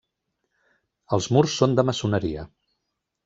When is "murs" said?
1.37-1.53